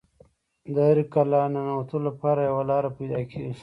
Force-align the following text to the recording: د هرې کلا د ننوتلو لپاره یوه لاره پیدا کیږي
د 0.73 0.75
هرې 0.87 1.03
کلا 1.13 1.41
د 1.49 1.51
ننوتلو 1.55 2.05
لپاره 2.09 2.39
یوه 2.49 2.63
لاره 2.69 2.89
پیدا 2.97 3.19
کیږي 3.31 3.53